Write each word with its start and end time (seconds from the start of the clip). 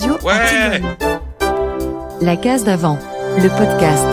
radio 0.00 0.18
Ouais. 0.26 0.80
La 2.20 2.36
case 2.36 2.64
d'avant, 2.64 2.98
le 3.38 3.48
podcast. 3.48 4.04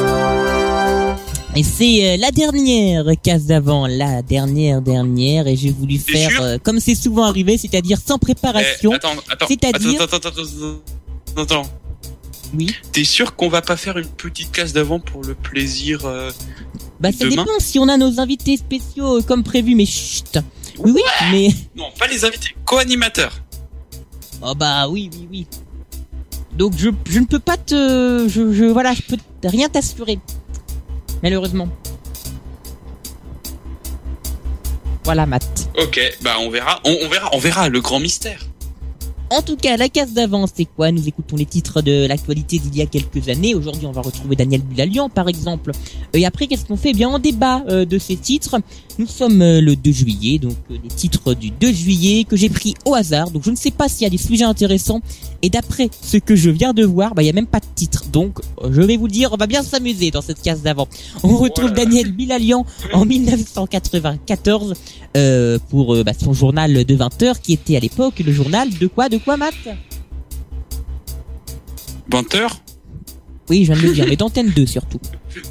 Et 1.55 1.63
c'est 1.63 2.13
euh, 2.13 2.17
la 2.17 2.31
dernière 2.31 3.05
case 3.23 3.45
d'avant, 3.45 3.87
la 3.87 4.21
dernière 4.21 4.81
dernière, 4.81 5.47
et 5.47 5.55
j'ai 5.55 5.71
voulu 5.71 5.97
T'es 5.97 6.13
faire 6.13 6.29
sûr 6.31 6.41
euh, 6.41 6.57
comme 6.61 6.79
c'est 6.79 6.93
souvent 6.95 7.23
arrivé, 7.23 7.57
c'est-à-dire 7.57 7.97
sans 8.05 8.17
préparation. 8.19 8.91
Eh, 8.91 8.95
attends, 8.95 9.09
attends, 9.29 9.47
C'est-à-dire- 9.47 10.01
attends, 10.01 10.17
attends, 10.17 10.29
attends, 10.29 10.41
attends, 11.35 11.41
attends. 11.41 11.69
Oui. 12.57 12.73
T'es 12.93 13.03
sûr 13.03 13.35
qu'on 13.35 13.49
va 13.49 13.61
pas 13.61 13.75
faire 13.75 13.97
une 13.97 14.07
petite 14.07 14.51
case 14.51 14.71
d'avant 14.71 14.99
pour 14.99 15.21
le 15.23 15.35
plaisir 15.35 16.05
euh, 16.05 16.31
Bah 17.01 17.11
ça 17.11 17.25
Demain 17.25 17.43
dépend 17.43 17.59
si 17.59 17.77
on 17.79 17.89
a 17.89 17.97
nos 17.97 18.19
invités 18.21 18.55
spéciaux 18.55 19.17
euh, 19.17 19.21
comme 19.21 19.43
prévu, 19.43 19.75
mais 19.75 19.85
chut. 19.85 20.39
Oui 20.79 20.91
oui, 20.95 21.01
mais 21.31 21.49
Non, 21.75 21.87
pas 21.99 22.07
les 22.07 22.23
invités, 22.23 22.55
co-animateurs. 22.65 23.41
oh 24.43 24.53
bah 24.55 24.87
oui 24.87 25.09
oui 25.13 25.27
oui. 25.31 25.47
Donc 26.57 26.73
je 26.75 26.89
je 27.07 27.19
ne 27.19 27.25
peux 27.25 27.39
pas 27.39 27.57
te 27.57 28.27
je 28.27 28.65
voilà 28.65 28.93
je 28.93 29.01
peux 29.03 29.17
rien 29.43 29.69
t'assurer 29.69 30.19
malheureusement. 31.21 31.69
Voilà 35.03 35.25
Matt. 35.25 35.69
Ok, 35.77 36.01
bah 36.21 36.35
on 36.41 36.49
verra, 36.49 36.81
on 36.83 37.07
verra, 37.07 37.29
on 37.31 37.39
verra 37.39 37.69
le 37.69 37.79
grand 37.79 37.99
mystère. 37.99 38.46
En 39.29 39.41
tout 39.41 39.57
cas, 39.57 39.75
la 39.75 39.89
case 39.89 40.13
d'avance, 40.13 40.51
c'est 40.55 40.63
quoi? 40.65 40.89
Nous 40.91 41.05
écoutons 41.09 41.35
les 41.35 41.45
titres 41.45 41.81
de 41.81 42.07
l'actualité 42.07 42.59
d'il 42.59 42.77
y 42.77 42.81
a 42.81 42.85
quelques 42.85 43.27
années. 43.27 43.55
Aujourd'hui, 43.55 43.85
on 43.85 43.91
va 43.91 43.99
retrouver 44.01 44.37
Daniel 44.37 44.61
Bulalian, 44.61 45.09
par 45.09 45.27
exemple. 45.27 45.71
Et 46.13 46.25
après, 46.25 46.47
qu'est-ce 46.47 46.65
qu'on 46.65 46.77
fait? 46.77 46.91
Eh 46.91 46.93
bien, 46.93 47.09
on 47.09 47.19
débat 47.19 47.61
euh, 47.67 47.83
de 47.83 47.97
ces 47.97 48.15
titres. 48.15 48.55
Nous 48.97 49.05
sommes 49.05 49.41
euh, 49.41 49.59
le 49.59 49.75
2 49.75 49.91
juillet, 49.91 50.39
donc 50.39 50.55
euh, 50.71 50.77
les 50.81 50.89
titres 50.89 51.33
du 51.33 51.51
2 51.51 51.73
juillet 51.73 52.23
que 52.23 52.37
j'ai 52.37 52.47
pris 52.47 52.73
au 52.85 52.95
hasard. 52.95 53.29
Donc, 53.29 53.43
je 53.43 53.51
ne 53.51 53.57
sais 53.57 53.71
pas 53.71 53.89
s'il 53.89 54.03
y 54.03 54.07
a 54.07 54.09
des 54.09 54.17
sujets 54.17 54.45
intéressants. 54.45 55.01
Et 55.41 55.49
d'après 55.49 55.89
ce 56.01 56.17
que 56.17 56.35
je 56.35 56.49
viens 56.49 56.73
de 56.73 56.83
voir, 56.83 57.13
bah, 57.13 57.21
il 57.21 57.25
y 57.25 57.29
a 57.29 57.33
même 57.33 57.47
pas 57.47 57.59
de 57.59 57.65
titre. 57.75 58.05
Donc, 58.11 58.39
euh, 58.63 58.69
je 58.71 58.81
vais 58.81 58.97
vous 58.97 59.07
dire, 59.07 59.31
on 59.33 59.37
va 59.37 59.47
bien 59.47 59.61
s'amuser 59.61 60.09
dans 60.09 60.21
cette 60.21 60.41
case 60.41 60.61
d'avant. 60.61 60.87
On 61.23 61.35
retrouve. 61.37 61.71
Daniel 61.71 62.11
Bilalian 62.11 62.65
en 62.93 63.05
1994 63.17 64.73
euh, 65.15 65.59
pour 65.69 65.95
euh, 65.95 66.03
bah, 66.03 66.13
son 66.13 66.33
journal 66.33 66.85
de 66.85 66.95
20 66.95 67.23
heures 67.23 67.41
qui 67.41 67.53
était 67.53 67.75
à 67.75 67.79
l'époque 67.79 68.19
le 68.19 68.31
journal 68.31 68.69
de 68.69 68.87
quoi? 68.87 69.09
De 69.09 69.16
quoi, 69.19 69.37
Matt 69.37 69.53
20h 72.09 72.49
Oui, 73.49 73.65
je 73.65 73.73
viens 73.73 73.81
de 73.81 73.87
le 73.87 73.93
dire, 73.93 74.05
mais 74.07 74.15
d'antenne 74.15 74.49
2 74.49 74.65
surtout. 74.65 74.99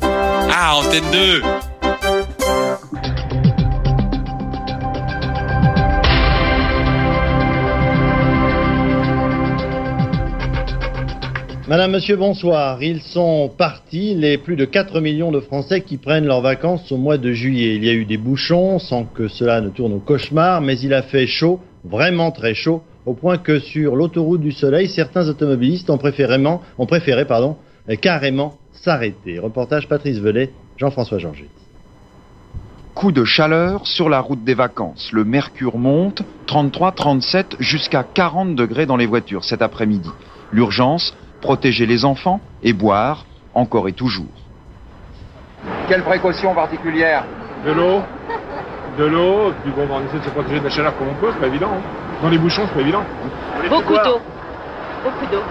Ah, 0.03 0.77
antenne 0.77 1.05
2 1.13 1.43
Madame, 11.69 11.91
Monsieur, 11.91 12.15
bonsoir. 12.15 12.81
Ils 12.81 13.03
sont 13.03 13.51
partis, 13.59 14.15
les 14.15 14.39
plus 14.39 14.55
de 14.55 14.65
4 14.65 15.01
millions 15.01 15.33
de 15.33 15.41
Français 15.41 15.81
qui 15.81 15.97
prennent 15.97 16.25
leurs 16.25 16.41
vacances 16.41 16.93
au 16.93 16.97
mois 16.97 17.19
de 17.19 17.33
juillet. 17.33 17.75
Il 17.75 17.85
y 17.85 17.89
a 17.89 17.93
eu 17.93 18.05
des 18.05 18.19
bouchons, 18.19 18.79
sans 18.79 19.05
que 19.05 19.27
cela 19.27 19.61
ne 19.61 19.71
tourne 19.71 19.95
au 19.95 19.99
cauchemar, 19.99 20.61
mais 20.61 20.79
il 20.79 20.95
a 20.95 21.03
fait 21.03 21.27
chaud, 21.27 21.59
vraiment 21.83 22.31
très 22.31 22.55
chaud, 22.55 22.83
au 23.07 23.15
point 23.15 23.39
que 23.39 23.61
sur 23.61 23.95
l'autoroute 23.95 24.41
du 24.41 24.53
Soleil, 24.53 24.89
certains 24.89 25.29
automobilistes 25.29 25.89
ont, 25.89 25.97
préférément, 25.97 26.61
ont 26.77 26.87
préféré 26.87 27.25
pardon, 27.25 27.57
euh, 27.89 27.95
carrément 27.95 28.59
s'arrêter. 28.73 29.39
Reportage 29.39 29.89
Patrice 29.89 30.19
Velay, 30.19 30.51
Jean-François 30.77 31.19
Georget. 31.19 31.49
Coup 32.95 33.13
de 33.13 33.25
chaleur 33.25 33.87
sur 33.87 34.09
la 34.09 34.21
route 34.21 34.43
des 34.43 34.55
vacances. 34.55 35.11
Le 35.13 35.25
mercure 35.25 35.79
monte, 35.79 36.23
33, 36.47 36.93
37, 36.93 37.57
jusqu'à 37.61 38.03
40 38.03 38.57
degrés 38.57 38.87
dans 38.87 38.97
les 38.97 39.07
voitures 39.07 39.45
cet 39.45 39.63
après-midi. 39.63 40.11
L'urgence, 40.51 41.15
protéger 41.41 41.87
les 41.87 42.05
enfants 42.05 42.41
et 42.63 42.73
boire, 42.73 43.27
encore 43.55 43.89
et 43.89 43.93
toujours. 43.93 44.27
Quelle 45.89 46.03
précaution 46.03 46.55
particulière? 46.55 47.25
De 47.65 47.73
l'eau, 47.73 48.01
de 48.99 49.05
l'eau, 49.05 49.53
puis 49.63 49.73
bon, 49.73 49.87
on 49.91 50.07
essaie 50.07 50.19
de 50.19 50.25
se 50.25 50.31
protéger 50.31 50.59
de 50.59 50.65
la 50.65 50.71
chaleur 50.71 50.97
comme 50.97 51.09
on 51.09 51.21
peut, 51.21 51.31
c'est 51.35 51.41
pas 51.41 51.49
évident. 51.49 51.71
hein. 51.73 52.06
Dans 52.23 52.29
les 52.31 52.39
bouchons, 52.39 52.63
c'est 52.67 52.75
pas 52.75 52.81
évident. 52.81 53.05
Beaucoup 53.69 53.95
d'eau. 53.95 54.21
Beaucoup 55.05 55.27
d'eau. 55.31 55.43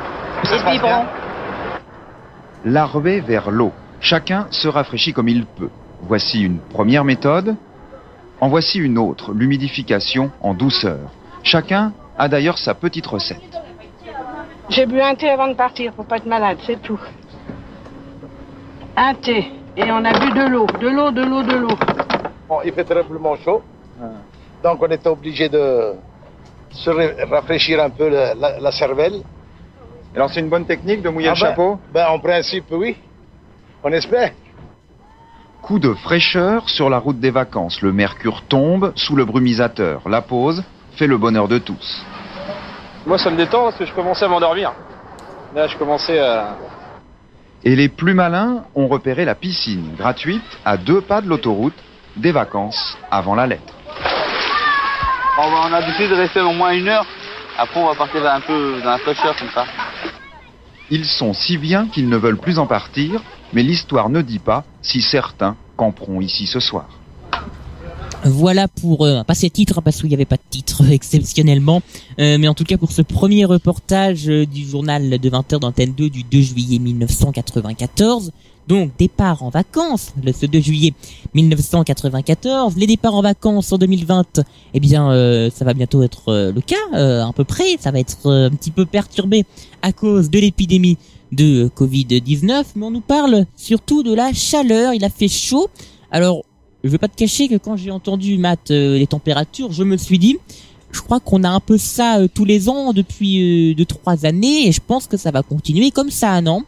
Ça 0.43 0.57
se 0.57 0.61
Et 0.61 0.63
passe 0.63 0.73
biberon. 0.73 1.05
Larvé 2.65 3.19
vers 3.19 3.51
l'eau. 3.51 3.71
Chacun 3.99 4.47
se 4.49 4.67
rafraîchit 4.67 5.13
comme 5.13 5.29
il 5.29 5.45
peut. 5.45 5.69
Voici 6.01 6.43
une 6.43 6.59
première 6.59 7.03
méthode. 7.03 7.55
En 8.41 8.49
voici 8.49 8.79
une 8.79 8.97
autre, 8.97 9.31
l'humidification 9.31 10.31
en 10.41 10.53
douceur. 10.53 11.11
Chacun 11.43 11.93
a 12.17 12.27
d'ailleurs 12.27 12.57
sa 12.57 12.73
petite 12.73 13.05
recette. 13.05 13.41
J'ai 14.69 14.85
bu 14.85 14.99
un 14.99 15.15
thé 15.15 15.29
avant 15.29 15.47
de 15.47 15.53
partir 15.53 15.93
pour 15.93 16.05
pas 16.05 16.17
être 16.17 16.25
malade, 16.25 16.57
c'est 16.65 16.81
tout. 16.81 16.99
Un 18.97 19.13
thé. 19.13 19.51
Et 19.77 19.91
on 19.91 20.03
a 20.03 20.13
bu 20.19 20.31
de 20.31 20.47
l'eau. 20.49 20.65
De 20.79 20.87
l'eau, 20.89 21.11
de 21.11 21.21
l'eau, 21.21 21.43
de 21.43 21.55
l'eau. 21.55 21.77
Bon, 22.49 22.57
il 22.65 22.73
fait 22.73 22.83
terriblement 22.83 23.35
chaud. 23.37 23.61
Donc 24.63 24.81
on 24.81 24.87
était 24.87 25.07
obligé 25.07 25.47
de 25.47 25.93
se 26.75 26.89
ra- 26.89 27.25
rafraîchir 27.29 27.81
un 27.81 27.89
peu 27.89 28.09
la, 28.09 28.33
la- 28.35 28.59
la 28.59 28.71
cervelle. 28.71 29.21
Alors 30.15 30.29
c'est 30.29 30.39
une 30.39 30.49
bonne 30.49 30.65
technique 30.65 31.01
de 31.01 31.09
mouiller 31.09 31.29
Ah 31.29 31.53
ben, 31.55 31.79
ben, 31.93 32.07
en 32.07 32.19
principe, 32.19 32.65
oui. 32.71 32.95
On 33.83 33.91
espère. 33.91 34.31
Coup 35.61 35.79
de 35.79 35.93
fraîcheur 35.93 36.69
sur 36.69 36.89
la 36.89 36.99
route 36.99 37.19
des 37.19 37.31
vacances. 37.31 37.81
Le 37.81 37.91
mercure 37.91 38.43
tombe 38.43 38.93
sous 38.95 39.15
le 39.15 39.25
brumisateur. 39.25 40.07
La 40.07 40.21
pause 40.21 40.63
fait 40.95 41.07
le 41.07 41.17
bonheur 41.17 41.47
de 41.47 41.57
tous. 41.57 42.03
Moi, 43.05 43.17
ça 43.17 43.29
me 43.29 43.37
détend 43.37 43.65
parce 43.65 43.77
que 43.77 43.85
je 43.85 43.93
commençais 43.93 44.25
à 44.25 44.27
m'endormir. 44.27 44.73
Là, 45.53 45.67
je 45.67 45.77
commençais 45.77 46.19
à. 46.19 46.55
Et 47.63 47.75
les 47.75 47.89
plus 47.89 48.13
malins 48.13 48.63
ont 48.75 48.87
repéré 48.87 49.25
la 49.25 49.35
piscine, 49.35 49.95
gratuite, 49.97 50.43
à 50.65 50.77
deux 50.77 51.01
pas 51.01 51.21
de 51.21 51.27
l'autoroute, 51.27 51.73
des 52.15 52.31
vacances 52.31 52.97
avant 53.11 53.35
la 53.35 53.47
lettre. 53.47 53.74
On, 55.37 55.49
va- 55.51 55.67
on 55.69 55.73
a 55.73 55.81
décidé 55.85 56.07
de 56.09 56.15
rester 56.15 56.41
au 56.41 56.53
moins 56.53 56.71
une 56.73 56.87
heure. 56.87 57.05
Après, 57.57 57.79
on 57.79 57.87
va 57.87 57.95
partir 57.95 58.25
un 58.25 58.41
peu 58.41 58.79
dans 58.83 58.91
la 58.91 58.97
fraîcheur 58.97 59.35
comme 59.37 59.49
ça. 59.53 59.65
Ils 60.91 61.05
sont 61.05 61.33
si 61.33 61.57
bien 61.57 61.87
qu'ils 61.87 62.09
ne 62.09 62.17
veulent 62.17 62.37
plus 62.37 62.59
en 62.59 62.67
partir, 62.67 63.21
mais 63.53 63.63
l'histoire 63.63 64.09
ne 64.09 64.21
dit 64.21 64.39
pas 64.39 64.63
si 64.81 65.01
certains 65.01 65.55
camperont 65.77 66.21
ici 66.21 66.47
ce 66.47 66.59
soir. 66.59 66.85
Voilà 68.23 68.67
pour 68.67 69.05
euh, 69.05 69.23
pas 69.23 69.35
ces 69.35 69.49
titres 69.49 69.81
parce 69.81 69.97
qu'il 69.97 70.07
n'y 70.09 70.15
avait 70.15 70.25
pas 70.25 70.37
de 70.37 70.41
titre 70.49 70.83
exceptionnellement, 70.91 71.81
euh, 72.19 72.37
mais 72.39 72.47
en 72.47 72.53
tout 72.53 72.63
cas 72.63 72.77
pour 72.77 72.91
ce 72.91 73.01
premier 73.01 73.45
reportage 73.45 74.27
euh, 74.29 74.45
du 74.45 74.65
journal 74.67 75.09
de 75.09 75.29
20h 75.29 75.59
d'antenne 75.59 75.93
2 75.93 76.09
du 76.09 76.23
2 76.23 76.41
juillet 76.41 76.79
1994. 76.79 78.31
Donc 78.67 78.91
départ 78.97 79.43
en 79.43 79.49
vacances 79.49 80.13
le 80.23 80.31
ce 80.31 80.45
2 80.45 80.59
juillet 80.59 80.93
1994. 81.33 82.75
Les 82.77 82.87
départs 82.87 83.15
en 83.15 83.21
vacances 83.21 83.71
en 83.71 83.77
2020, 83.77 84.41
eh 84.73 84.79
bien 84.79 85.11
euh, 85.11 85.49
ça 85.53 85.65
va 85.65 85.73
bientôt 85.73 86.01
être 86.03 86.29
euh, 86.29 86.51
le 86.51 86.61
cas 86.61 86.75
euh, 86.93 87.23
à 87.23 87.31
peu 87.33 87.43
près. 87.43 87.77
Ça 87.79 87.91
va 87.91 87.99
être 87.99 88.25
euh, 88.25 88.47
un 88.47 88.51
petit 88.51 88.71
peu 88.71 88.85
perturbé 88.85 89.45
à 89.81 89.91
cause 89.91 90.29
de 90.29 90.39
l'épidémie 90.39 90.97
de 91.31 91.69
Covid-19, 91.75 92.63
mais 92.75 92.85
on 92.85 92.91
nous 92.91 93.01
parle 93.01 93.45
surtout 93.55 94.03
de 94.03 94.13
la 94.13 94.33
chaleur. 94.33 94.93
Il 94.93 95.03
a 95.03 95.09
fait 95.09 95.27
chaud. 95.27 95.69
Alors 96.11 96.43
je 96.83 96.89
vais 96.89 96.97
pas 96.97 97.07
te 97.07 97.15
cacher 97.15 97.47
que 97.47 97.55
quand 97.55 97.75
j'ai 97.75 97.91
entendu 97.91 98.37
Matt 98.37 98.69
les 98.69 99.07
températures, 99.07 99.71
je 99.71 99.83
me 99.83 99.97
suis 99.97 100.19
dit, 100.19 100.37
je 100.95 101.01
crois 101.01 101.19
qu'on 101.19 101.43
a 101.43 101.49
un 101.49 101.59
peu 101.59 101.77
ça 101.77 102.19
tous 102.33 102.45
les 102.45 102.69
ans 102.69 102.93
depuis 102.93 103.71
euh, 103.71 103.75
deux 103.75 103.85
trois 103.85 104.25
années 104.25 104.67
et 104.67 104.71
je 104.71 104.79
pense 104.85 105.07
que 105.07 105.17
ça 105.17 105.31
va 105.31 105.43
continuer 105.43 105.91
comme 105.91 106.09
ça, 106.09 106.41
non? 106.41 106.63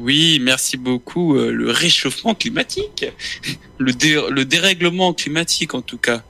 Oui, 0.00 0.38
merci 0.40 0.76
beaucoup. 0.76 1.36
euh, 1.36 1.50
le 1.52 1.70
réchauffement 1.70 2.34
climatique, 2.34 3.04
le, 3.78 3.92
dé- 3.92 4.22
le 4.30 4.44
dérèglement 4.44 5.12
climatique 5.12 5.74
en 5.74 5.82
tout 5.82 5.98
cas. 5.98 6.22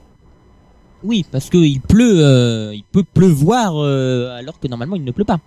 Oui, 1.03 1.25
parce 1.31 1.49
que 1.49 1.57
il 1.57 1.81
pleut, 1.81 2.19
euh, 2.23 2.73
il 2.75 2.83
peut 2.83 3.03
pleuvoir 3.03 3.73
euh, 3.77 4.29
alors 4.37 4.59
que 4.59 4.67
normalement 4.67 4.95
il 4.95 5.03
ne 5.03 5.11
pleut 5.11 5.25
pas. 5.25 5.39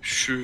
Je 0.00 0.34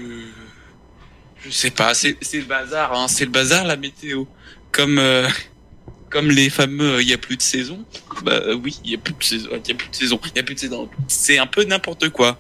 je 1.45 1.51
sais 1.51 1.71
pas, 1.71 1.95
c'est 1.95 2.17
c'est 2.21 2.39
le 2.41 2.47
bazar, 2.47 2.93
hein, 2.93 3.07
c'est 3.09 3.25
le 3.25 3.31
bazar 3.31 3.65
la 3.67 3.77
météo. 3.77 4.25
Comme 4.73 4.99
euh, 4.99 5.29
comme 6.11 6.31
les 6.31 6.51
fameux, 6.51 7.01
il 7.03 7.09
y 7.09 7.13
a 7.13 7.19
plus 7.19 7.37
de 7.37 7.43
saison. 7.43 7.85
Bah 8.25 8.41
oui, 8.63 8.79
il 8.85 8.91
y 8.93 8.95
a 8.95 8.99
plus 8.99 9.15
de 9.15 9.23
saison, 9.23 9.49
il 9.53 9.69
y 9.69 9.73
a 9.73 9.75
plus 9.77 9.89
de 9.91 9.95
saison, 9.95 10.21
il 10.25 10.37
y 10.37 10.41
a 10.41 10.43
plus 10.43 10.55
de 10.55 10.61
saison. 10.61 10.89
C'est 11.09 11.39
un 11.39 11.47
peu 11.47 11.65
n'importe 11.65 12.09
quoi. 12.11 12.39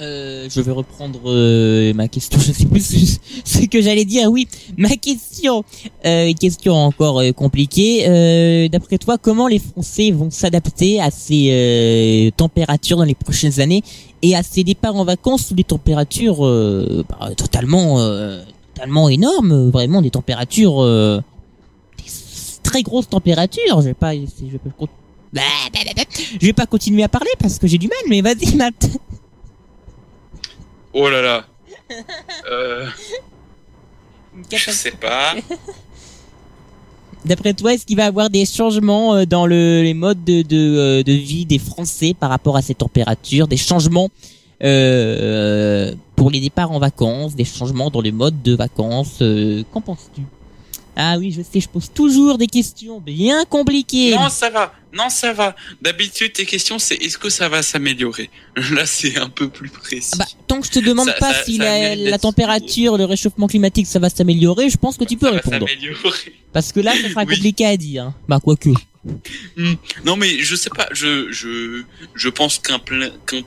Euh, 0.00 0.48
je 0.50 0.60
vais 0.60 0.72
reprendre 0.72 1.20
euh, 1.26 1.94
ma 1.94 2.08
question. 2.08 2.38
Je 2.44 2.50
sais 2.52 2.66
plus 2.66 3.18
ce- 3.44 3.66
que 3.66 3.80
j'allais 3.80 4.04
dire. 4.04 4.28
Oui, 4.30 4.48
ma 4.76 4.96
question. 4.96 5.64
Euh, 6.04 6.32
question 6.34 6.74
encore 6.74 7.20
euh, 7.20 7.30
compliquée. 7.32 8.04
Euh, 8.08 8.68
D'après 8.68 8.98
toi, 8.98 9.18
comment 9.18 9.46
les 9.46 9.60
Français 9.60 10.10
vont 10.10 10.30
s'adapter 10.30 11.00
à 11.00 11.10
ces 11.12 12.32
températures 12.36 12.96
dans 12.98 13.04
les 13.04 13.14
prochaines 13.14 13.60
années 13.60 13.82
et 14.22 14.34
à 14.34 14.42
ces 14.42 14.64
départs 14.64 14.96
en 14.96 15.04
vacances 15.04 15.46
sous 15.46 15.54
des 15.54 15.64
températures 15.64 16.40
bah, 17.08 17.30
totalement, 17.36 17.98
totalement 18.74 19.08
énormes, 19.08 19.70
vraiment 19.70 20.02
des 20.02 20.10
températures 20.10 20.82
euh, 20.82 21.20
très 22.62 22.82
grosses 22.82 23.08
températures. 23.08 23.80
Je 23.80 23.86
vais 23.88 23.94
pas, 23.94 24.14
je 24.14 24.20
vais 24.20 24.58
pas, 24.58 25.40
je 26.40 26.46
vais 26.46 26.52
pas 26.52 26.66
continuer 26.66 27.02
à 27.02 27.08
parler 27.08 27.30
parce 27.38 27.58
que 27.58 27.66
j'ai 27.66 27.78
du 27.78 27.86
mal, 27.88 27.98
mais 28.08 28.20
vas-y, 28.22 28.56
Matt. 28.56 28.90
Oh 30.94 31.10
là 31.10 31.20
là. 31.20 31.44
Euh, 32.50 32.86
je 34.50 34.70
sais 34.70 34.92
pas. 34.92 35.34
D'après 37.24 37.54
toi, 37.54 37.72
est-ce 37.74 37.86
qu'il 37.86 37.96
va 37.96 38.04
y 38.04 38.06
avoir 38.06 38.30
des 38.30 38.44
changements 38.44 39.14
euh, 39.14 39.24
dans 39.24 39.46
le, 39.46 39.82
les 39.82 39.94
modes 39.94 40.22
de, 40.24 40.42
de, 40.42 40.56
euh, 40.56 41.02
de 41.02 41.12
vie 41.12 41.46
des 41.46 41.58
Français 41.58 42.14
par 42.18 42.30
rapport 42.30 42.56
à 42.56 42.62
ces 42.62 42.74
températures, 42.74 43.48
des 43.48 43.56
changements 43.56 44.10
euh, 44.62 45.94
pour 46.16 46.30
les 46.30 46.40
départs 46.40 46.70
en 46.70 46.78
vacances, 46.78 47.34
des 47.34 47.44
changements 47.44 47.90
dans 47.90 48.00
les 48.00 48.12
modes 48.12 48.42
de 48.42 48.54
vacances 48.54 49.22
Qu'en 49.72 49.80
penses-tu? 49.80 50.22
Ah 50.96 51.16
oui, 51.18 51.32
je 51.36 51.42
sais, 51.42 51.60
je 51.60 51.68
pose 51.68 51.90
toujours 51.92 52.38
des 52.38 52.46
questions 52.46 53.00
bien 53.00 53.44
compliquées. 53.46 54.12
Non, 54.14 54.28
ça 54.28 54.48
va. 54.50 54.72
Non, 54.92 55.08
ça 55.08 55.32
va. 55.32 55.56
D'habitude, 55.82 56.32
tes 56.32 56.46
questions, 56.46 56.78
c'est 56.78 56.94
est-ce 56.94 57.18
que 57.18 57.28
ça 57.30 57.48
va 57.48 57.62
s'améliorer? 57.62 58.30
Là, 58.72 58.86
c'est 58.86 59.16
un 59.18 59.28
peu 59.28 59.48
plus 59.48 59.68
précis. 59.70 60.10
Ah 60.14 60.18
bah, 60.18 60.26
tant 60.46 60.60
que 60.60 60.66
je 60.68 60.72
te 60.72 60.78
demande 60.78 61.08
Ça- 61.08 61.14
pas 61.14 61.34
ça- 61.34 61.44
si 61.44 61.56
ça 61.56 61.96
la, 61.96 62.18
température, 62.18 62.96
le 62.96 63.04
réchauffement 63.06 63.48
climatique, 63.48 63.88
ça 63.88 63.98
va 63.98 64.08
s'améliorer, 64.08 64.70
je 64.70 64.76
pense 64.76 64.96
que 64.96 65.04
tu 65.04 65.16
peux 65.16 65.28
répondre. 65.30 65.66
Parce 66.52 66.70
que 66.70 66.78
là, 66.80 66.92
ça 66.92 67.08
sera 67.08 67.22
Oui. 67.26 67.34
compliqué 67.34 67.66
à 67.66 67.76
dire. 67.76 68.12
Bah, 68.28 68.38
quoique. 68.42 68.70
Hmm. 69.56 69.74
Non, 70.04 70.16
mais 70.16 70.38
je 70.38 70.54
sais 70.56 70.70
pas. 70.70 70.88
Je 70.92 71.30
je 71.32 71.82
je 72.14 72.28
pense 72.28 72.58
qu'un 72.58 72.78
plein 72.78 73.10
qu'un 73.26 73.42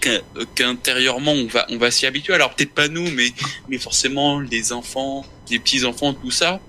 qu'un- 0.00 0.20
euh, 0.36 0.44
qu'intérieurement 0.54 1.32
on 1.32 1.46
va 1.46 1.66
on 1.70 1.76
va 1.76 1.90
s'y 1.90 2.06
habituer. 2.06 2.32
Alors 2.34 2.54
peut-être 2.54 2.72
pas 2.72 2.88
nous, 2.88 3.10
mais 3.10 3.30
mais 3.68 3.76
forcément 3.78 4.40
les 4.40 4.72
enfants, 4.72 5.26
les 5.50 5.58
petits 5.58 5.84
enfants, 5.84 6.14
tout 6.14 6.30
ça. 6.30 6.60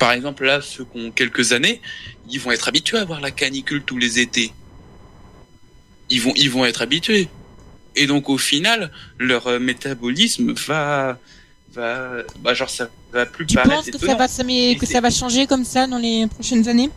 Par 0.00 0.12
exemple 0.12 0.46
là, 0.46 0.62
ceux 0.62 0.86
qui 0.86 0.98
ont 0.98 1.10
quelques 1.10 1.52
années, 1.52 1.82
ils 2.30 2.40
vont 2.40 2.50
être 2.50 2.68
habitués 2.68 2.96
à 2.96 3.02
avoir 3.02 3.20
la 3.20 3.30
canicule 3.30 3.82
tous 3.82 3.98
les 3.98 4.18
étés. 4.18 4.50
Ils 6.08 6.22
vont 6.22 6.32
ils 6.36 6.50
vont 6.50 6.64
être 6.64 6.80
habitués. 6.80 7.28
Et 7.96 8.06
donc 8.06 8.30
au 8.30 8.38
final, 8.38 8.90
leur 9.18 9.46
euh, 9.46 9.58
métabolisme 9.58 10.54
va 10.54 11.18
va 11.74 12.22
bah 12.38 12.54
genre 12.54 12.70
ça 12.70 12.88
va 13.12 13.26
plus 13.26 13.46
Tu 13.46 13.56
paraître 13.56 13.74
penses 13.74 13.90
que 13.90 13.98
ça 13.98 14.14
va 14.14 14.26
que 14.26 14.86
ça 14.86 15.00
va 15.02 15.10
changer 15.10 15.46
comme 15.46 15.64
ça 15.64 15.86
dans 15.86 15.98
les 15.98 16.26
prochaines 16.28 16.66
années? 16.66 16.88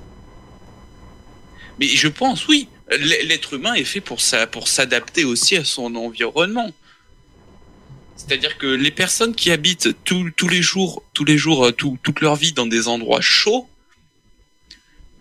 Mais 1.80 1.88
je 1.88 2.08
pense, 2.08 2.48
oui. 2.48 2.70
L'être 2.90 3.54
humain 3.54 3.74
est 3.74 3.84
fait 3.84 4.02
pour 4.02 4.22
ça, 4.22 4.48
pour 4.48 4.68
s'adapter 4.70 5.26
aussi 5.26 5.58
à 5.58 5.66
son 5.66 5.94
environnement. 5.96 6.72
C'est-à-dire 8.16 8.58
que 8.58 8.68
les 8.68 8.92
personnes 8.92 9.34
qui 9.36 9.52
habitent 9.52 9.90
tous 10.06 10.48
les 10.48 10.62
jours, 10.62 11.04
tous 11.14 11.26
les 11.26 11.38
jours, 11.38 11.66
euh, 11.68 11.72
tout- 11.72 11.98
toute 12.04 12.22
leur 12.22 12.36
vie 12.36 12.54
dans 12.54 12.66
des 12.68 12.88
endroits 12.88 13.22
chauds, 13.22 13.68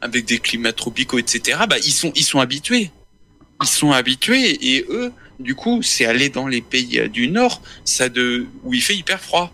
avec 0.01 0.25
des 0.25 0.39
climats 0.39 0.73
tropicaux, 0.73 1.19
etc., 1.19 1.61
bah, 1.69 1.79
ils 1.79 1.93
sont, 1.93 2.13
ils 2.15 2.25
sont 2.25 2.41
habitués. 2.41 2.91
Ils 3.63 3.69
sont 3.69 3.93
habitués 3.93 4.75
et 4.75 4.85
eux, 4.89 5.13
du 5.39 5.55
coup, 5.55 5.83
c'est 5.83 6.05
aller 6.05 6.29
dans 6.29 6.47
les 6.49 6.61
pays 6.61 6.99
euh, 6.99 7.09
du 7.09 7.29
Nord, 7.29 7.63
ça 7.85 8.09
de, 8.09 8.47
où 8.65 8.75
il 8.75 8.83
fait 8.83 8.97
hyper 8.97 9.21
froid. 9.21 9.53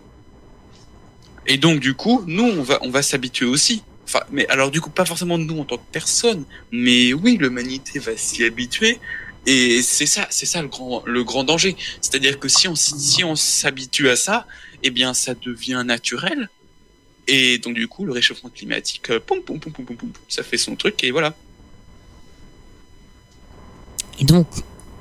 Et 1.47 1.57
donc, 1.57 1.79
du 1.79 1.93
coup, 1.93 2.23
nous, 2.27 2.43
on 2.43 2.61
va, 2.63 2.79
on 2.81 2.89
va 2.89 3.01
s'habituer 3.01 3.45
aussi. 3.45 3.83
Enfin, 4.05 4.21
mais 4.31 4.47
alors, 4.49 4.71
du 4.71 4.81
coup, 4.81 4.89
pas 4.89 5.05
forcément 5.05 5.37
nous 5.37 5.59
en 5.59 5.65
tant 5.65 5.77
que 5.77 5.83
personne, 5.91 6.43
mais 6.71 7.13
oui, 7.13 7.37
l'humanité 7.39 7.99
va 7.99 8.17
s'y 8.17 8.43
habituer. 8.43 8.99
Et 9.45 9.81
c'est 9.81 10.05
ça, 10.05 10.27
c'est 10.29 10.45
ça 10.45 10.61
le 10.61 10.67
grand, 10.67 11.03
le 11.05 11.23
grand 11.23 11.43
danger. 11.43 11.75
C'est-à-dire 12.01 12.39
que 12.39 12.47
si 12.47 12.67
on, 12.67 12.75
si 12.75 13.23
on 13.23 13.35
s'habitue 13.35 14.09
à 14.09 14.15
ça, 14.15 14.45
eh 14.83 14.91
bien, 14.91 15.13
ça 15.13 15.33
devient 15.33 15.83
naturel. 15.85 16.49
Et 17.27 17.57
donc, 17.57 17.75
du 17.75 17.87
coup, 17.87 18.05
le 18.05 18.11
réchauffement 18.11 18.49
climatique, 18.49 19.09
euh, 19.09 19.19
poum, 19.19 19.41
poum, 19.41 19.59
poum, 19.59 19.71
poum, 19.71 19.85
poum, 19.85 19.95
poum, 19.95 20.11
ça 20.27 20.43
fait 20.43 20.57
son 20.57 20.75
truc 20.75 21.03
et 21.03 21.11
voilà. 21.11 21.35
Et 24.19 24.25
donc, 24.25 24.47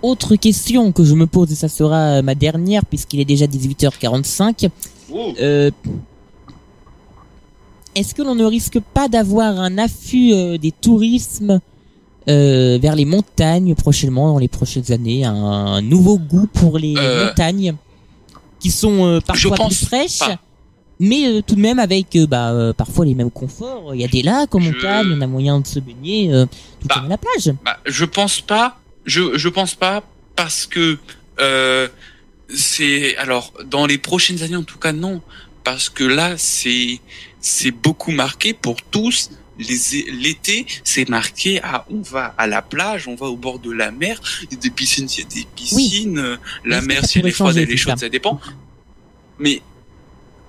autre 0.02 0.36
question 0.36 0.92
que 0.92 1.04
je 1.04 1.14
me 1.14 1.26
pose, 1.26 1.50
et 1.52 1.56
ça 1.56 1.68
sera 1.68 2.18
euh, 2.18 2.22
ma 2.22 2.34
dernière, 2.34 2.84
puisqu'il 2.84 3.20
est 3.20 3.24
déjà 3.24 3.46
18h45. 3.46 4.68
Euh, 5.12 5.70
Est-ce 7.94 8.14
que 8.14 8.22
l'on 8.22 8.34
ne 8.34 8.44
risque 8.44 8.78
pas 8.78 9.08
d'avoir 9.08 9.58
un 9.58 9.78
afflux 9.78 10.32
euh, 10.32 10.58
des 10.58 10.72
tourismes 10.72 11.60
euh, 12.28 12.78
vers 12.80 12.94
les 12.94 13.04
montagnes 13.04 13.74
prochainement, 13.74 14.32
dans 14.32 14.38
les 14.38 14.48
prochaines 14.48 14.92
années, 14.92 15.24
un, 15.24 15.34
un 15.34 15.82
nouveau 15.82 16.18
goût 16.18 16.46
pour 16.46 16.78
les 16.78 16.94
Euh, 16.96 17.26
montagnes, 17.28 17.74
qui 18.60 18.70
sont 18.70 19.04
euh, 19.06 19.20
parfois 19.20 19.56
plus 19.56 19.86
fraîches, 19.86 20.18
pas. 20.18 20.38
mais 21.00 21.26
euh, 21.28 21.42
tout 21.46 21.54
de 21.54 21.60
même 21.60 21.78
avec 21.78 22.14
euh, 22.16 22.26
bah, 22.26 22.50
euh, 22.52 22.72
parfois 22.72 23.04
les 23.06 23.14
mêmes 23.14 23.30
conforts. 23.30 23.94
Il 23.94 24.00
y 24.00 24.04
a 24.04 24.08
des 24.08 24.22
lacs 24.22 24.54
en 24.54 24.60
montagne, 24.60 25.06
on 25.16 25.20
a 25.20 25.26
moyen 25.26 25.60
de 25.60 25.66
se 25.66 25.78
baigner 25.78 26.32
euh, 26.32 26.46
tout 26.80 26.88
comme 26.88 27.06
à 27.06 27.08
la 27.08 27.18
plage. 27.18 27.54
Bah, 27.64 27.78
je 27.86 28.04
pense 28.04 28.40
pas. 28.40 28.78
Je 29.04 29.38
je 29.38 29.48
pense 29.48 29.74
pas 29.74 30.02
parce 30.36 30.66
que 30.66 30.98
euh, 31.40 31.88
c'est 32.54 33.16
alors 33.16 33.52
dans 33.70 33.86
les 33.86 33.96
prochaines 33.98 34.42
années 34.42 34.56
en 34.56 34.64
tout 34.64 34.78
cas 34.78 34.92
non 34.92 35.20
parce 35.64 35.88
que 35.88 36.04
là 36.04 36.34
c'est 36.36 37.00
c'est 37.40 37.70
beaucoup 37.70 38.10
marqué 38.10 38.52
pour 38.52 38.76
tous. 38.90 39.30
L'été, 39.58 40.66
c'est 40.84 41.08
marqué 41.08 41.60
à 41.62 41.84
on 41.90 42.00
va 42.00 42.34
à 42.38 42.46
la 42.46 42.62
plage, 42.62 43.08
on 43.08 43.14
va 43.16 43.26
au 43.26 43.36
bord 43.36 43.58
de 43.58 43.72
la 43.72 43.90
mer, 43.90 44.20
des 44.50 44.70
piscines, 44.70 45.08
il 45.16 45.18
y 45.20 45.22
a 45.22 45.26
des 45.26 45.46
piscines, 45.56 46.18
euh, 46.18 46.36
la 46.64 46.80
mer 46.80 47.04
si 47.04 47.18
elle 47.18 47.26
est 47.26 47.30
froide, 47.32 47.56
elle 47.56 47.70
est 47.70 47.76
chaude, 47.76 47.98
ça 47.98 48.08
dépend. 48.08 48.40
Mais 49.38 49.62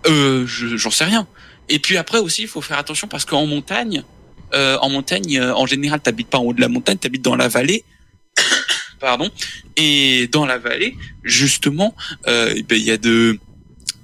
euh, 0.07 0.45
je- 0.47 0.77
j'en 0.77 0.91
sais 0.91 1.05
rien. 1.05 1.27
Et 1.69 1.79
puis 1.79 1.97
après 1.97 2.19
aussi, 2.19 2.43
il 2.43 2.47
faut 2.47 2.61
faire 2.61 2.77
attention 2.77 3.07
parce 3.07 3.25
qu'en 3.25 3.45
montagne, 3.45 4.03
euh, 4.53 4.77
en 4.81 4.89
montagne, 4.89 5.37
euh, 5.39 5.53
en 5.55 5.65
général, 5.65 5.99
t'habites 6.01 6.27
pas 6.29 6.37
en 6.39 6.43
haut 6.43 6.53
de 6.53 6.61
la 6.61 6.69
montagne, 6.69 6.97
t'habites 6.97 7.21
dans 7.23 7.35
la 7.35 7.47
vallée. 7.47 7.83
Pardon. 8.99 9.29
Et 9.75 10.27
dans 10.31 10.45
la 10.45 10.57
vallée, 10.57 10.95
justement, 11.23 11.95
euh, 12.27 12.53
eh 12.55 12.63
ben, 12.63 12.75
il 12.77 12.83
y 12.85 12.91
a 12.91 12.97
de, 12.97 13.39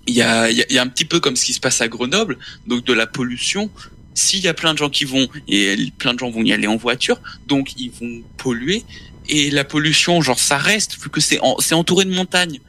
il 0.08 0.14
y 0.16 0.22
a, 0.22 0.50
il 0.50 0.58
y 0.58 0.62
a- 0.62 0.66
il 0.70 0.76
y 0.76 0.78
a 0.80 0.82
un 0.82 0.88
petit 0.88 1.06
peu 1.06 1.20
comme 1.20 1.36
ce 1.36 1.46
qui 1.46 1.54
se 1.54 1.60
passe 1.60 1.82
à 1.82 1.88
Grenoble, 1.88 2.38
donc 2.68 2.86
de 2.86 2.94
la 2.94 3.08
pollution. 3.08 3.70
S'il 4.16 4.40
y 4.40 4.48
a 4.48 4.54
plein 4.56 4.74
de 4.74 4.78
gens 4.80 4.90
qui 4.90 5.06
vont 5.06 5.28
et 5.48 5.76
plein 6.00 6.14
de 6.16 6.20
gens 6.20 6.32
vont 6.32 6.42
y 6.44 6.52
aller 6.54 6.68
en 6.68 6.78
voiture, 6.78 7.20
donc 7.48 7.74
ils 7.78 7.92
vont 7.92 8.24
polluer 8.38 8.84
et 9.30 9.52
la 9.52 9.64
pollution, 9.64 10.22
genre 10.22 10.40
ça 10.40 10.58
reste 10.58 10.98
vu 11.04 11.10
que 11.10 11.20
c'est 11.22 11.40
en- 11.42 11.58
c'est 11.60 11.76
entouré 11.76 12.06
de 12.06 12.14
montagnes, 12.14 12.60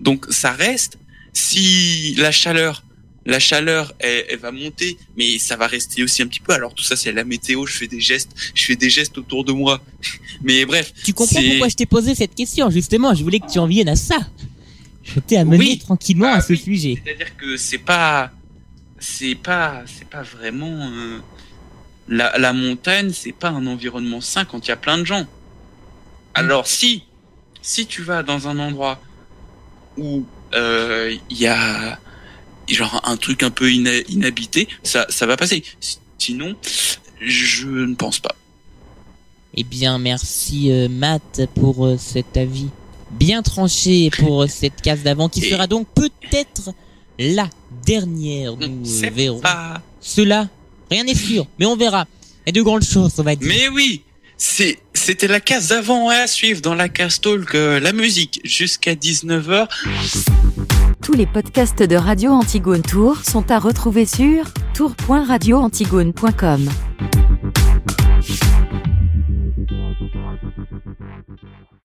donc 0.00 0.26
ça 0.30 0.50
reste. 0.52 0.98
Si 1.32 2.14
la 2.16 2.32
chaleur 2.32 2.82
la 3.26 3.38
chaleur 3.38 3.92
elle, 3.98 4.24
elle 4.30 4.38
va 4.38 4.50
monter 4.52 4.96
mais 5.18 5.38
ça 5.38 5.54
va 5.56 5.66
rester 5.66 6.02
aussi 6.02 6.22
un 6.22 6.26
petit 6.26 6.40
peu 6.40 6.52
alors 6.54 6.72
tout 6.72 6.82
ça 6.82 6.96
c'est 6.96 7.12
la 7.12 7.24
météo 7.24 7.66
je 7.66 7.74
fais 7.74 7.86
des 7.86 8.00
gestes 8.00 8.30
je 8.54 8.64
fais 8.64 8.76
des 8.76 8.88
gestes 8.88 9.18
autour 9.18 9.44
de 9.44 9.52
moi 9.52 9.84
mais 10.42 10.64
bref 10.64 10.94
Tu 11.04 11.12
comprends 11.12 11.42
pourquoi 11.42 11.68
je 11.68 11.74
t'ai 11.74 11.84
posé 11.84 12.14
cette 12.14 12.34
question 12.34 12.70
Justement, 12.70 13.14
je 13.14 13.22
voulais 13.22 13.40
que 13.40 13.50
tu 13.52 13.58
en 13.58 13.66
viennes 13.66 13.90
à 13.90 13.96
ça. 13.96 14.18
Je 15.04 15.20
t'ai 15.20 15.36
amené 15.36 15.58
Oui. 15.58 15.78
tranquillement 15.78 16.32
à 16.32 16.40
ce 16.40 16.54
sujet. 16.54 17.02
c'est 17.04 17.10
à 17.12 17.14
dire 17.14 17.36
que 17.36 17.56
c'est 17.58 17.78
pas 17.78 18.30
c'est 19.00 19.34
pas 19.34 19.82
c'est 19.86 20.08
pas 20.08 20.22
vraiment 20.22 20.90
euh, 20.90 21.18
la, 22.08 22.36
la 22.38 22.52
montagne 22.52 23.10
c'est 23.12 23.32
pas 23.32 23.48
un 23.50 23.66
environnement 23.66 24.20
sain 24.20 24.44
quand 24.44 24.66
il 24.66 24.68
y 24.68 24.72
a 24.72 24.76
plein 24.76 24.98
de 24.98 25.04
gens. 25.04 25.26
Alors 26.34 26.66
si 26.66 27.04
si 27.62 27.86
tu 27.86 28.02
vas 28.02 28.22
dans 28.22 28.48
un 28.48 28.58
endroit 28.58 29.00
où 29.96 30.24
euh, 30.54 31.14
il 31.30 31.38
y 31.38 31.46
a 31.46 31.98
genre 32.68 33.00
un 33.04 33.16
truc 33.16 33.42
un 33.42 33.50
peu 33.50 33.70
ina- 33.70 34.02
inhabité 34.08 34.68
ça 34.82 35.06
ça 35.08 35.26
va 35.26 35.36
passer. 35.36 35.62
Sinon 36.18 36.54
je 37.20 37.66
ne 37.68 37.94
pense 37.94 38.20
pas. 38.20 38.34
Eh 39.54 39.64
bien, 39.64 39.98
merci 39.98 40.70
euh, 40.70 40.88
Matt 40.88 41.40
pour 41.56 41.84
euh, 41.84 41.96
cet 41.98 42.36
avis 42.36 42.68
bien 43.10 43.42
tranché 43.42 44.10
pour 44.10 44.48
cette 44.48 44.80
case 44.82 45.02
d'avant 45.02 45.28
qui 45.28 45.40
sera 45.40 45.66
donc 45.66 45.88
peut-être 45.94 46.70
la 47.18 47.48
dernière. 47.84 48.56
Nous 48.56 49.04
euh, 49.04 49.10
verrons 49.14 49.40
pas- 49.40 49.80
cela. 50.00 50.48
Rien 50.90 51.04
n'est 51.04 51.14
sûr, 51.14 51.46
mais 51.58 51.66
on 51.66 51.76
verra. 51.76 52.06
Et 52.46 52.52
de 52.52 52.62
grandes 52.62 52.84
choses, 52.84 53.12
on 53.18 53.22
va 53.22 53.36
dire. 53.36 53.46
Mais 53.48 53.68
oui, 53.68 54.02
c'est 54.38 54.78
c'était 54.94 55.28
la 55.28 55.40
case 55.40 55.68
d'avant 55.68 56.08
à 56.08 56.26
suivre 56.26 56.60
dans 56.60 56.74
la 56.74 56.88
case 56.88 57.20
talk 57.20 57.54
euh, 57.54 57.78
la 57.80 57.92
musique 57.92 58.40
jusqu'à 58.44 58.94
19h. 58.94 59.68
Tous 61.02 61.12
les 61.12 61.26
podcasts 61.26 61.82
de 61.82 61.96
Radio 61.96 62.30
Antigone 62.32 62.82
Tour 62.82 63.18
sont 63.24 63.50
à 63.50 63.58
retrouver 63.58 64.06
sur 64.06 64.44
tour.radioantigone.com. 64.74 66.68